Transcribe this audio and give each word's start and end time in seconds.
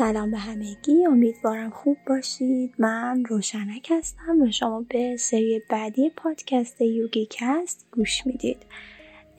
سلام 0.00 0.30
به 0.30 0.38
همگی. 0.38 1.06
امیدوارم 1.06 1.70
خوب 1.70 1.96
باشید. 2.06 2.74
من 2.78 3.24
روشنک 3.24 3.88
هستم 3.90 4.42
و 4.42 4.50
شما 4.50 4.86
به 4.88 5.16
سری 5.16 5.62
بعدی 5.70 6.10
پادکست 6.16 6.80
یوگی 6.80 7.28
کست 7.30 7.86
گوش 7.92 8.26
می‌دید. 8.26 8.66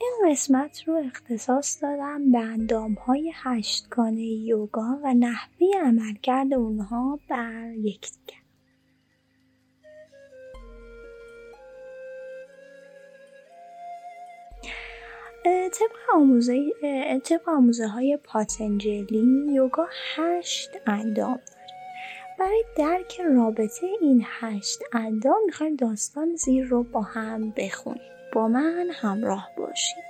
این 0.00 0.30
قسمت 0.30 0.88
رو 0.88 0.94
اختصاص 0.94 1.82
دادم 1.82 2.32
به 2.32 2.38
اندام 2.38 2.94
های 2.94 3.32
هشتگانه 3.34 4.22
یوگا 4.22 5.00
و 5.04 5.14
نحوه 5.14 5.66
عملکرد 5.84 6.54
اونها 6.54 7.18
بر 7.28 7.72
یکدیگر. 7.72 8.41
طبق 15.44 16.14
آموزه, 16.14 16.72
طبق 17.24 17.48
آموزه 17.48 17.86
های 17.86 18.18
پاتنجلی 18.24 19.46
یوگا 19.52 19.86
هشت 20.16 20.70
اندام 20.86 21.40
برای 22.38 22.64
درک 22.76 23.20
رابطه 23.20 23.86
این 24.00 24.24
هشت 24.40 24.78
اندام 24.92 25.44
می‌خوایم 25.46 25.76
داستان 25.76 26.36
زیر 26.36 26.64
رو 26.64 26.82
با 26.82 27.02
هم 27.02 27.50
بخونیم. 27.50 28.02
با 28.32 28.48
من 28.48 28.90
همراه 28.92 29.50
باشید. 29.56 30.04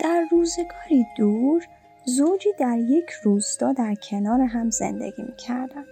در 0.00 0.26
روزگاری 0.30 1.06
دور 1.16 1.66
زوجی 2.04 2.48
در 2.58 2.78
یک 2.78 3.10
روستا 3.24 3.72
در 3.72 3.94
کنار 3.94 4.40
هم 4.40 4.70
زندگی 4.70 5.22
می‌کردن 5.22 5.84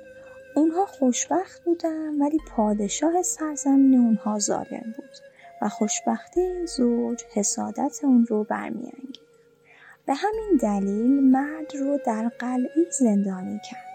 اونها 0.55 0.87
خوشبخت 0.87 1.65
بودن 1.65 2.15
ولی 2.21 2.39
پادشاه 2.51 3.23
سرزمین 3.23 3.95
اونها 3.95 4.39
ظالم 4.39 4.95
و 5.63 5.69
خوشبختی 5.69 6.67
زوج 6.67 7.25
حسادت 7.35 8.01
اون 8.03 8.27
رو 8.27 8.45
برمیانگید 8.45 9.29
به 10.07 10.15
همین 10.15 10.59
دلیل 10.61 11.31
مرد 11.31 11.77
رو 11.77 11.99
در 12.07 12.29
قلعه 12.39 12.91
زندانی 12.99 13.61
کرد. 13.71 13.89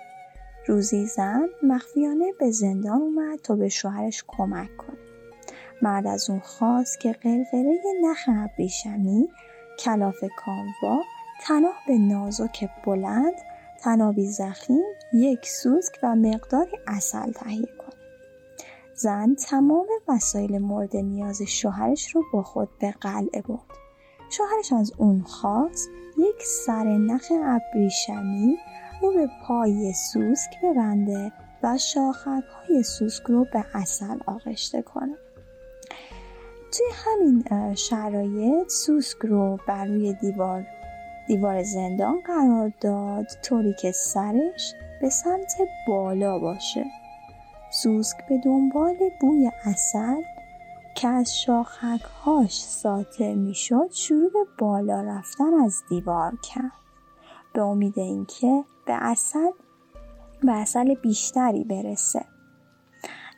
روزی 0.67 1.05
زن 1.05 1.47
مخفیانه 1.63 2.33
به 2.39 2.51
زندان 2.51 3.01
اومد 3.01 3.39
تا 3.39 3.55
به 3.55 3.69
شوهرش 3.69 4.23
کمک 4.27 4.77
کنه. 4.77 4.97
مرد 5.81 6.07
از 6.07 6.29
اون 6.29 6.39
خواست 6.39 6.99
که 6.99 7.11
قلقله 7.11 7.81
نخ 8.03 8.19
ابریشمی 8.27 9.29
کلاف 9.79 10.23
کاموا 10.37 11.03
تناب 11.41 11.99
نازک 11.99 12.69
بلند 12.85 13.33
تنابی 13.79 14.27
زخیم 14.27 14.83
یک 15.13 15.45
سوسک 15.45 15.99
و 16.03 16.15
مقداری 16.15 16.77
اصل 16.87 17.31
تهیه 17.31 17.65
کنه 17.65 17.82
زن 18.95 19.35
تمام 19.35 19.85
وسایل 20.07 20.57
مورد 20.57 20.95
نیاز 20.95 21.41
شوهرش 21.41 22.15
رو 22.15 22.23
با 22.33 22.43
خود 22.43 22.69
به 22.79 22.91
قلعه 22.91 23.41
برد. 23.41 23.77
شوهرش 24.29 24.73
از 24.73 24.91
اون 24.97 25.21
خواست 25.21 25.89
یک 26.17 26.43
سر 26.65 26.83
نخ 26.83 27.25
ابریشمی 27.31 28.57
رو 29.01 29.13
به 29.13 29.29
پای 29.47 29.93
سوسک 29.93 30.61
ببنده 30.63 31.31
و 31.63 31.77
شاخک 31.77 32.43
های 32.67 32.83
سوسک 32.83 33.23
رو 33.23 33.45
به 33.53 33.65
اصل 33.73 34.19
آغشته 34.27 34.81
کنه. 34.81 35.17
توی 36.71 36.85
همین 36.93 37.43
شرایط 37.75 38.69
سوسک 38.69 39.17
رو 39.17 39.59
بر 39.67 39.85
روی 39.85 40.13
دیوار 40.13 40.65
دیوار 41.27 41.63
زندان 41.63 42.21
قرار 42.25 42.71
داد 42.81 43.25
طوری 43.43 43.73
که 43.79 43.91
سرش 43.91 44.73
به 45.01 45.09
سمت 45.09 45.53
بالا 45.87 46.39
باشه 46.39 46.85
سوسک 47.73 48.27
به 48.29 48.37
دنبال 48.37 48.95
بوی 49.21 49.51
اصل 49.65 50.21
که 50.95 51.07
از 51.07 51.37
شاخکهاش 51.37 52.63
ساطع 52.63 53.33
می‌شد 53.33 53.91
شروع 53.91 54.29
به 54.31 54.45
بالا 54.57 55.01
رفتن 55.01 55.53
از 55.53 55.83
دیوار 55.89 56.37
کرد. 56.43 56.71
به 57.53 57.61
امید 57.61 57.99
اینکه 57.99 58.63
به 58.85 58.93
اصل 58.93 59.51
به 60.43 60.51
اصل 60.51 60.93
بیشتری 60.93 61.63
برسه. 61.63 62.25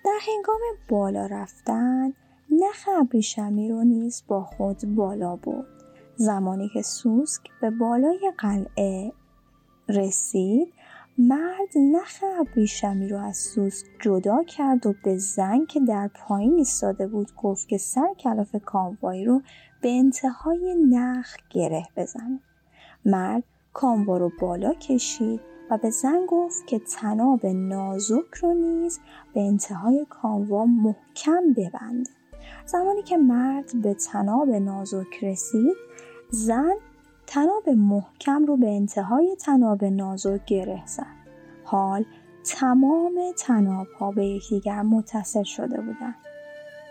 در 0.06 0.20
هنگام 0.28 0.62
بالا 0.90 1.26
رفتن 1.26 2.14
نخ 2.50 2.90
ابریشمی 3.00 3.70
رو 3.70 3.84
نیز 3.84 4.24
با 4.28 4.44
خود 4.44 4.96
بالا 4.96 5.36
برد. 5.36 5.68
زمانی 6.16 6.70
که 6.74 6.82
سوسک 6.82 7.42
به 7.62 7.70
بالای 7.70 8.32
قلعه 8.38 9.14
رسید 9.90 10.74
مرد 11.18 11.78
نخ 11.78 12.24
ابریشمی 12.40 13.08
رو 13.08 13.18
از 13.18 13.38
سوسک 13.38 13.86
جدا 14.02 14.44
کرد 14.44 14.86
و 14.86 14.94
به 15.04 15.18
زن 15.18 15.66
که 15.66 15.80
در 15.80 16.08
پایین 16.08 16.54
ایستاده 16.54 17.08
بود 17.08 17.36
گفت 17.36 17.68
که 17.68 17.78
سر 17.78 18.14
کلاف 18.20 18.56
کاموایی 18.66 19.26
رو 19.26 19.42
به 19.82 19.90
انتهای 19.90 20.76
نخ 20.90 21.36
گره 21.50 21.84
بزنه 21.98 22.40
مرد 23.06 23.44
کاموا 23.74 24.18
رو 24.18 24.32
بالا 24.42 24.74
کشید 24.74 25.42
و 25.72 25.78
به 25.78 25.90
زن 25.90 26.26
گفت 26.28 26.68
که 26.68 26.80
تناب 26.80 27.46
نازک 27.46 28.34
رو 28.42 28.54
نیز 28.54 29.00
به 29.34 29.42
انتهای 29.42 30.06
کاموا 30.10 30.66
محکم 30.66 31.54
ببنده 31.58 32.10
زمانی 32.66 33.04
که 33.04 33.18
مرد 33.18 33.82
به 33.82 33.94
تناب 33.94 34.50
نازک 34.50 35.24
رسید 35.24 35.76
زن 36.30 36.76
تناب 37.28 37.70
محکم 37.70 38.46
رو 38.46 38.58
به 38.58 38.68
انتهای 38.68 39.36
تناب 39.36 39.86
نازک 39.86 40.46
گره 40.46 40.84
زد. 40.86 41.16
حال 41.64 42.06
تمام 42.44 43.20
تناب 43.38 43.88
ها 44.00 44.12
به 44.12 44.26
یکدیگر 44.26 44.82
متصل 44.82 45.44
شده 45.44 45.82
بودند. 45.82 46.16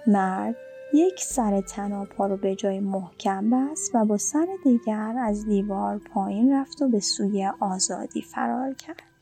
مرد 0.06 0.56
یک 0.95 1.21
سر 1.21 1.61
تناب 1.61 2.09
ها 2.12 2.27
رو 2.27 2.37
به 2.37 2.55
جای 2.55 2.81
محکم 2.81 3.50
بست 3.50 3.95
و 3.95 4.05
با 4.05 4.19
سر 4.19 4.47
دیگر 4.65 5.15
از 5.19 5.47
دیوار 5.47 5.99
پایین 5.99 6.53
رفت 6.53 6.83
و 6.83 6.89
به 6.89 7.01
سوی 7.01 7.51
آزادی 7.61 8.22
فرار 8.22 8.75
کرد. 8.75 9.13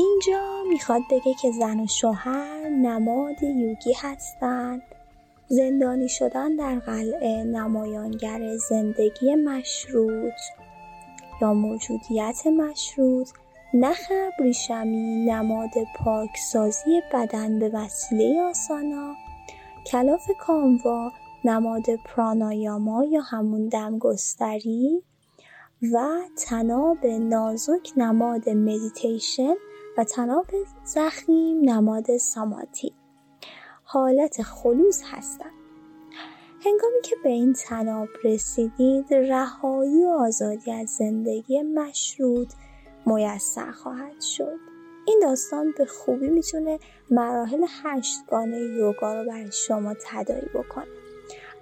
اینجا 0.00 0.62
می‌خواد 0.68 1.02
بگه 1.10 1.34
که 1.42 1.50
زن 1.50 1.80
و 1.80 1.86
شوهر 1.86 2.68
نماد 2.68 3.42
یوگی 3.42 3.92
هستند. 3.92 4.82
زندانی 5.48 6.08
شدن 6.08 6.56
در 6.56 6.78
قلعه 6.78 7.44
نمایانگر 7.44 8.56
زندگی 8.56 9.34
مشروط 9.34 10.40
یا 11.42 11.54
موجودیت 11.54 12.46
مشروط 12.46 13.28
نخ 13.74 14.00
ابریشمی 14.10 15.24
نماد 15.24 15.70
پاکسازی 15.96 17.02
بدن 17.12 17.58
به 17.58 17.68
وسیله 17.68 18.40
آسانا 18.42 19.14
کلاف 19.86 20.30
کاموا 20.38 21.12
نماد 21.44 21.86
پرانایاما 22.04 23.04
یا 23.04 23.20
همون 23.20 23.68
دمگستری 23.68 25.02
و 25.92 26.20
تناب 26.36 27.06
نازک 27.06 27.92
نماد 27.96 28.48
مدیتیشن 28.48 29.54
و 29.98 30.04
تناب 30.04 30.46
زخیم 30.84 31.60
نماد 31.70 32.16
ساماتی. 32.16 32.92
حالت 33.84 34.42
خلوص 34.42 35.02
هستند 35.04 35.52
هنگامی 36.64 37.00
که 37.02 37.16
به 37.22 37.28
این 37.28 37.52
تناب 37.52 38.08
رسیدید 38.24 39.14
رهایی 39.14 40.04
و 40.04 40.08
آزادی 40.08 40.72
از 40.72 40.88
زندگی 40.88 41.62
مشروط 41.62 42.52
میسر 43.06 43.70
خواهد 43.70 44.20
شد. 44.20 44.56
این 45.06 45.20
داستان 45.22 45.74
به 45.78 45.84
خوبی 45.84 46.28
می‌تونه 46.28 46.78
مراحل 47.10 47.64
هشتگانه 47.82 48.58
یوگا 48.58 49.14
رو 49.14 49.28
برای 49.28 49.52
شما 49.52 49.94
تدایی 50.06 50.48
بکنه. 50.54 50.86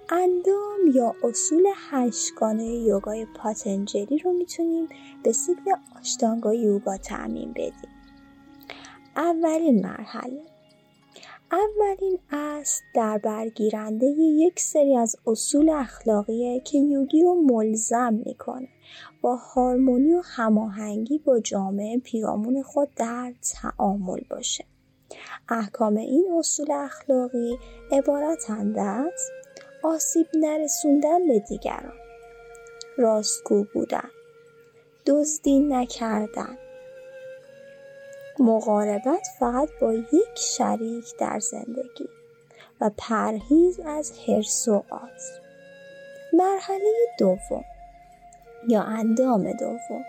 اندام 0.09 0.79
یا 0.93 1.15
اصول 1.23 1.67
هشتگانه 1.89 2.65
یوگای 2.65 3.27
پاتنجلی 3.35 4.17
رو 4.17 4.33
می‌تونیم 4.33 4.89
به 5.23 5.31
سیکل 5.31 5.71
آشتانگا 5.99 6.53
یوگا 6.53 6.97
تعمین 6.97 7.51
بدیم. 7.51 7.98
اولین 9.19 9.81
مرحله. 9.85 10.41
اولین 11.51 12.19
اصل 12.31 12.81
در 12.95 13.17
برگیرنده 13.17 14.05
یک 14.17 14.59
سری 14.59 14.95
از 14.95 15.15
اصول 15.27 15.69
اخلاقیه 15.69 16.59
که 16.59 16.77
یوگی 16.77 17.23
رو 17.23 17.41
ملزم 17.41 18.21
می‌کنه. 18.25 18.67
با 19.21 19.35
هارمونی 19.35 20.13
و 20.13 20.21
هماهنگی 20.25 21.17
با 21.17 21.39
جامعه 21.39 21.97
پیرامون 21.97 22.63
خود 22.63 22.89
در 22.95 23.33
تعامل 23.53 24.19
باشه. 24.29 24.65
احکام 25.49 25.97
این 25.97 26.33
اصول 26.37 26.71
اخلاقی 26.71 27.57
عبارتند 27.91 28.79
از 28.79 29.31
آسیب 29.83 30.27
نرسوندن 30.33 31.27
به 31.27 31.39
دیگران 31.39 31.97
راستگو 32.97 33.65
بودن 33.73 34.09
دزدی 35.05 35.59
نکردن 35.59 36.57
مقاربت 38.39 39.27
فقط 39.39 39.69
با 39.81 39.93
یک 39.93 40.35
شریک 40.35 41.05
در 41.19 41.39
زندگی 41.39 42.09
و 42.81 42.91
پرهیز 42.97 43.79
از 43.79 44.11
حرس 44.27 44.67
و 44.67 44.83
آز 44.89 45.39
مرحله 46.33 46.93
دوم 47.19 47.63
یا 48.67 48.81
اندام 48.81 49.51
دوم. 49.51 50.03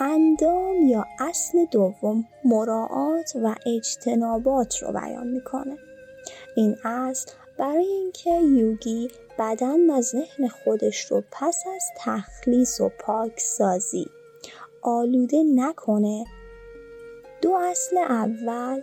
اندام 0.00 0.88
یا 0.88 1.06
اصل 1.18 1.64
دوم 1.64 2.24
مراعات 2.44 3.32
و 3.42 3.54
اجتنابات 3.66 4.82
رو 4.82 4.92
بیان 4.92 5.26
می‌کنه. 5.26 5.76
این 6.56 6.76
اصل 6.84 7.32
برای 7.58 7.86
اینکه 7.86 8.30
یوگی 8.30 9.10
بدن 9.38 9.90
و 9.90 10.00
ذهن 10.00 10.48
خودش 10.48 11.04
رو 11.04 11.22
پس 11.32 11.64
از 11.74 11.82
تخلیص 11.96 12.80
و 12.80 12.90
پاکسازی 12.98 14.06
آلوده 14.82 15.42
نکنه 15.54 16.24
دو 17.42 17.52
اصل 17.52 17.98
اول 17.98 18.82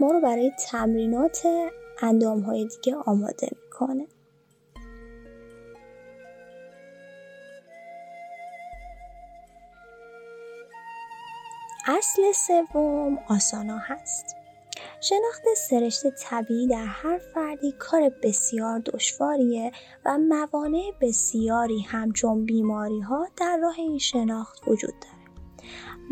ما 0.00 0.10
رو 0.10 0.20
برای 0.20 0.52
تمرینات 0.70 1.42
اندام 2.02 2.40
های 2.40 2.64
دیگه 2.64 2.96
آماده 2.96 3.48
می‌کنه 3.62 4.06
اصل 11.88 12.32
سوم 12.32 13.18
آسانا 13.28 13.78
هست 13.78 14.36
شناخت 15.00 15.42
سرشت 15.56 16.06
طبیعی 16.08 16.66
در 16.66 16.86
هر 16.86 17.18
فردی 17.18 17.72
کار 17.72 18.10
بسیار 18.22 18.78
دشواریه 18.78 19.72
و 20.04 20.18
موانع 20.18 20.92
بسیاری 21.00 21.80
همچون 21.80 22.44
بیماری 22.44 23.00
ها 23.00 23.28
در 23.36 23.58
راه 23.62 23.78
این 23.78 23.98
شناخت 23.98 24.68
وجود 24.68 24.94
داره. 25.00 25.15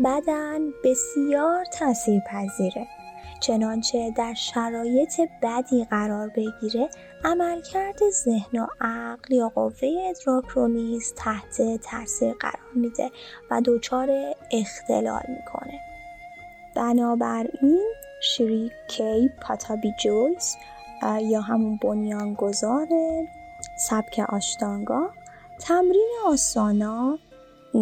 بدن 0.03 0.59
بسیار 0.83 1.65
تاثیر 1.65 2.19
پذیره 2.19 2.87
چنانچه 3.39 4.11
در 4.17 4.33
شرایط 4.33 5.21
بدی 5.41 5.85
قرار 5.85 6.31
بگیره 6.35 6.89
عملکرد 7.23 8.09
ذهن 8.09 8.59
و 8.59 8.67
عقل 8.81 9.33
یا 9.33 9.49
قوه 9.49 9.89
ادراک 10.09 10.45
رو 10.45 10.67
نیز 10.67 11.13
تحت 11.17 11.61
تاثیر 11.77 12.33
قرار 12.33 12.71
میده 12.75 13.11
و 13.51 13.61
دچار 13.65 14.09
اختلال 14.51 15.23
می‌کنه. 15.27 15.79
بنابراین 16.75 17.83
شری 18.21 18.71
کی 18.87 19.29
پاتابی 19.41 19.93
جویس 20.03 20.55
یا 21.21 21.41
همون 21.41 21.79
بنیانگذار 21.83 22.87
سبک 23.77 24.19
آشتانگا 24.29 25.09
تمرین 25.59 26.09
آسانا 26.27 27.19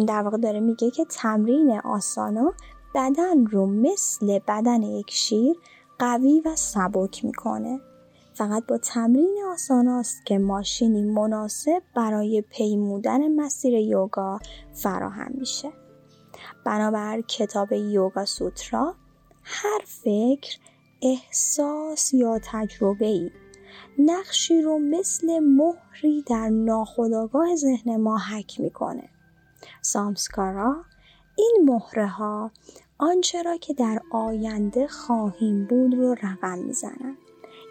در 0.02 0.22
واقع 0.22 0.36
داره 0.36 0.60
میگه 0.60 0.90
که 0.90 1.04
تمرین 1.04 1.80
آسانا 1.84 2.52
بدن 2.94 3.46
رو 3.46 3.66
مثل 3.66 4.38
بدن 4.38 4.82
یک 4.82 5.10
شیر 5.10 5.56
قوی 5.98 6.42
و 6.44 6.56
سبک 6.56 7.24
می‌کنه. 7.24 7.80
فقط 8.34 8.66
با 8.66 8.78
تمرین 8.78 9.36
آساناست 9.52 10.26
که 10.26 10.38
ماشینی 10.38 11.02
مناسب 11.02 11.82
برای 11.96 12.40
پیمودن 12.50 13.28
مسیر 13.40 13.74
یوگا 13.74 14.38
فراهم 14.72 15.32
میشه. 15.34 15.72
بنابر 16.66 17.20
کتاب 17.20 17.72
یوگا 17.72 18.24
سوترا 18.24 18.94
هر 19.42 19.80
فکر 19.84 20.58
احساس 21.02 22.14
یا 22.14 22.40
تجربه 22.52 23.06
ای 23.06 23.30
نقشی 23.98 24.62
رو 24.62 24.78
مثل 24.78 25.38
مهری 25.38 26.22
در 26.22 26.48
ناخودآگاه 26.48 27.56
ذهن 27.56 27.96
ما 27.96 28.18
حک 28.18 28.60
می‌کنه. 28.60 29.13
سامسکارا 29.84 30.76
این 31.36 31.58
مهره 31.64 32.06
ها 32.06 32.50
آنچه 32.98 33.42
را 33.42 33.56
که 33.56 33.74
در 33.74 34.00
آینده 34.10 34.86
خواهیم 34.86 35.64
بود 35.64 35.94
رو 35.94 36.14
رقم 36.22 36.58
می‌زنند. 36.58 37.16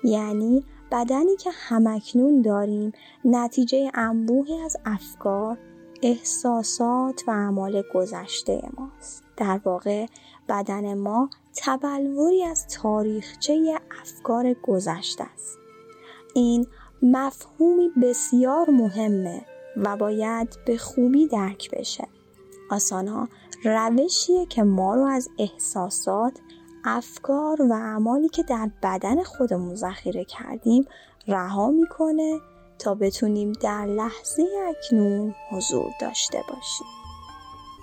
یعنی 0.03 0.65
بدنی 0.91 1.35
که 1.35 1.49
همکنون 1.53 2.41
داریم 2.41 2.91
نتیجه 3.25 3.91
انبوهی 3.93 4.61
از 4.61 4.77
افکار 4.85 5.57
احساسات 6.01 7.23
و 7.27 7.31
اعمال 7.31 7.83
گذشته 7.93 8.61
ماست. 8.77 9.23
در 9.37 9.59
واقع 9.65 10.05
بدن 10.49 10.93
ما 10.93 11.29
تبلوری 11.57 12.43
از 12.43 12.67
تاریخچه 12.67 13.79
افکار 14.01 14.53
گذشته 14.53 15.23
است. 15.23 15.57
این 16.35 16.67
مفهومی 17.01 17.89
بسیار 18.01 18.69
مهمه 18.69 19.45
و 19.77 19.97
باید 19.97 20.57
به 20.65 20.77
خوبی 20.77 21.27
درک 21.27 21.71
بشه. 21.71 22.07
آسانا 22.71 23.27
روشیه 23.65 24.45
که 24.45 24.63
ما 24.63 24.95
رو 24.95 25.05
از 25.05 25.29
احساسات 25.39 26.33
افکار 26.85 27.61
و 27.61 27.73
اعمالی 27.73 28.29
که 28.29 28.43
در 28.43 28.69
بدن 28.83 29.23
خودمون 29.23 29.75
ذخیره 29.75 30.25
کردیم 30.25 30.85
رها 31.27 31.71
می‌کنه 31.71 32.39
تا 32.79 32.95
بتونیم 32.95 33.51
در 33.51 33.85
لحظه 33.85 34.45
اکنون 34.67 35.35
حضور 35.51 35.91
داشته 36.01 36.37
باشیم. 36.37 36.87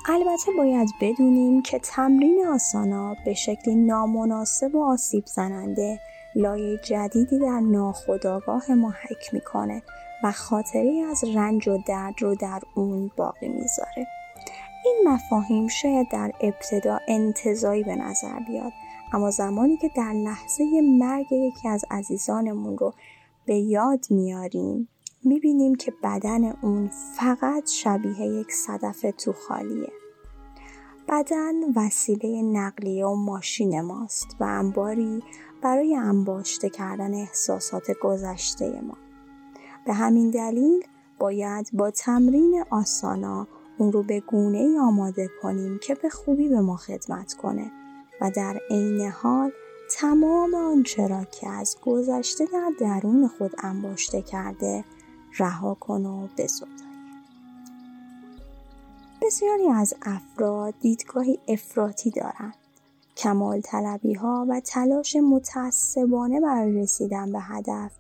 البته 0.09 0.53
باید 0.59 0.89
بدونیم 1.01 1.63
که 1.63 1.79
تمرین 1.79 2.47
آسانا 2.47 3.17
به 3.25 3.35
شکلی 3.35 3.75
نامناسب 3.75 4.75
و 4.75 4.85
آسیب 4.85 5.27
زننده 5.27 6.01
لایه 6.37 6.79
جدیدی 6.79 7.39
در 7.39 7.61
ناخودآگاه 7.61 8.71
ما 8.73 8.91
حک 8.91 9.35
می‌کنه 9.35 9.83
و 10.25 10.33
خاطری 10.33 11.01
از 11.01 11.25
رنج 11.25 11.69
و 11.69 11.79
درد 11.87 12.23
رو 12.23 12.35
در 12.35 12.61
اون 12.75 13.11
باقی 13.17 13.49
می‌ذاره. 13.49 14.07
این 14.85 15.09
مفاهیم 15.09 15.69
شاید 15.69 16.09
در 16.11 16.33
ابتدا 16.41 16.99
انتظایی 17.09 17.83
به 17.83 17.97
نظر 17.97 18.39
بیاد 18.39 18.73
اما 19.13 19.31
زمانی 19.31 19.77
که 19.77 19.91
در 19.97 20.13
لحظه 20.13 20.65
مرگ 20.99 21.33
یکی 21.33 21.69
از 21.69 21.85
عزیزانمون 21.91 22.79
رو 22.79 22.95
به 23.47 23.55
یاد 23.55 24.07
میاریم 24.11 24.89
می‌بینیم 25.25 25.75
که 25.75 25.93
بدن 26.03 26.45
اون 26.45 26.91
فقط 27.17 27.69
شبیه 27.69 28.21
یک 28.21 28.53
صدف 28.53 29.07
تو 29.19 29.33
خالیه. 29.33 29.93
بدن 31.09 31.55
وسیله 31.77 32.43
نقلیه 32.43 33.07
و 33.07 33.15
ماشین 33.15 33.81
ماست 33.81 34.37
و 34.41 34.45
انباری 34.45 35.23
برای 35.63 35.95
انباشته 35.95 36.71
کردن 36.71 37.15
احساسات 37.15 37.91
گذشته 38.03 38.81
ما. 38.81 39.10
به 39.91 39.97
همین 39.97 40.31
دلیل 40.31 40.85
باید 41.19 41.71
با 41.73 41.91
تمرین 41.91 42.65
آسانا 42.71 43.47
اون 43.79 43.93
رو 43.93 44.03
به 44.03 44.21
گونه 44.21 44.59
ای 44.59 44.79
آماده 44.79 45.31
کنیم 45.43 45.79
که 45.83 45.95
به 45.95 46.09
خوبی 46.09 46.49
به 46.49 46.61
ما 46.61 46.77
خدمت 46.77 47.35
کنه 47.35 47.71
و 48.21 48.31
در 48.31 48.61
عین 48.71 49.01
حال 49.01 49.53
تمام 49.91 50.55
آنچه 50.55 51.07
را 51.07 51.25
که 51.25 51.49
از 51.49 51.77
گذشته 51.85 52.47
در 52.53 52.71
درون 52.81 53.29
خود 53.29 53.53
انباشته 53.59 54.23
کرده 54.23 54.85
رها 55.39 55.75
کن 55.75 56.07
و 56.07 56.29
بسوزای 56.39 56.77
بسیاری 59.23 59.69
از 59.69 59.95
افراد 60.03 60.75
دیدگاهی 60.81 61.39
افراطی 61.49 62.11
دارند. 62.11 62.60
کمال 63.21 63.61
طلبی 63.61 64.15
ها 64.15 64.47
و 64.49 64.61
تلاش 64.61 65.17
متعصبانه 65.17 66.41
برای 66.41 66.73
رسیدن 66.73 67.33
به 67.33 67.41
هدف 67.41 67.93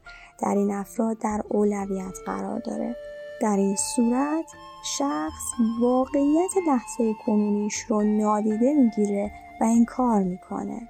در 0.42 0.54
این 0.54 0.70
افراد 0.70 1.18
در 1.18 1.42
اولویت 1.48 2.18
قرار 2.26 2.58
داره. 2.58 2.96
در 3.40 3.56
این 3.56 3.76
صورت 3.76 4.44
شخص 4.84 5.42
واقعیت 5.80 6.50
لحظه 6.66 7.14
کنونیش 7.26 7.78
رو 7.78 8.02
نادیده 8.02 8.74
می‌گیره 8.74 9.32
و 9.60 9.64
این 9.64 9.84
کار 9.84 10.22
می‌کنه. 10.22 10.88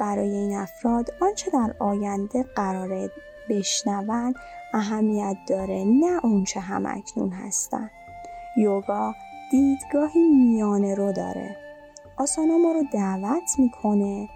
برای 0.00 0.30
این 0.30 0.56
افراد 0.56 1.10
آنچه 1.20 1.50
در 1.50 1.74
آینده 1.78 2.42
قراره 2.42 3.10
بشنوند 3.48 4.34
اهمیت 4.74 5.36
داره 5.48 5.84
نه 5.84 6.20
اونچه 6.24 6.60
هم 6.60 6.86
اکنون 6.86 7.30
هستن. 7.30 7.90
یوگا 8.56 9.14
دیدگاهی 9.50 10.28
میانه 10.28 10.94
رو 10.94 11.12
داره. 11.12 11.69
آسانا 12.20 12.58
ما 12.58 12.72
رو 12.72 12.84
دعوت 12.92 13.58
می‌کنه 13.58 14.28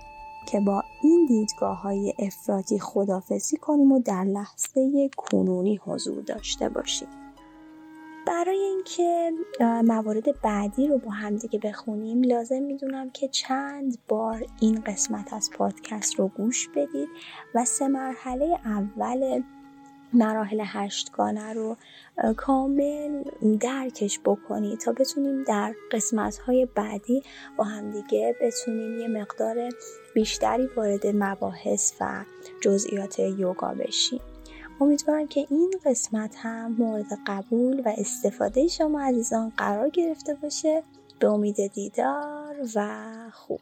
که 0.46 0.60
با 0.60 0.84
این 1.02 1.26
دیدگاه 1.26 1.82
های 1.82 2.14
افراطی 2.18 2.78
خدافزی 2.78 3.56
کنیم 3.56 3.92
و 3.92 3.98
در 3.98 4.24
لحظه 4.24 5.10
کنونی 5.16 5.76
حضور 5.76 6.22
داشته 6.22 6.68
باشیم. 6.68 7.08
برای 8.26 8.58
اینکه 8.58 9.32
موارد 9.60 10.40
بعدی 10.42 10.86
رو 10.86 10.98
با 10.98 11.10
همدیگه 11.10 11.58
بخونیم 11.58 12.22
لازم 12.22 12.62
می‌دونم 12.62 13.10
که 13.10 13.28
چند 13.28 13.98
بار 14.08 14.46
این 14.60 14.80
قسمت 14.80 15.32
از 15.32 15.50
پادکست 15.50 16.14
رو 16.14 16.28
گوش 16.28 16.68
بدید 16.68 17.08
و 17.54 17.64
سه 17.64 17.88
مرحله 17.88 18.58
اول 18.64 19.42
مراحل 20.14 20.62
هشتگانه 20.66 21.52
رو 21.52 21.76
کامل 22.36 23.22
درکش 23.60 24.20
بکنید 24.24 24.78
تا 24.78 24.92
بتونیم 24.92 25.44
در 25.44 25.74
قسمت 25.92 26.38
های 26.38 26.68
بعدی 26.74 27.22
با 27.56 27.64
همدیگه 27.64 28.36
بتونیم 28.40 29.00
یه 29.00 29.08
مقدار 29.08 29.70
بیشتری 30.14 30.66
وارد 30.76 31.06
مباحث 31.06 31.92
و 32.00 32.24
جزئیات 32.60 33.18
یوگا 33.18 33.74
بشیم. 33.74 34.20
امیدوارم 34.80 35.26
که 35.26 35.46
این 35.50 35.74
قسمت 35.84 36.36
هم 36.38 36.72
مورد 36.78 37.18
قبول 37.26 37.80
و 37.80 37.92
استفاده 37.98 38.68
شما 38.68 39.00
عزیزان 39.00 39.52
قرار 39.56 39.88
گرفته 39.88 40.34
باشه. 40.34 40.82
به 41.18 41.26
امید 41.26 41.66
دیدار 41.66 42.56
و 42.74 42.88
خوب. 43.32 43.60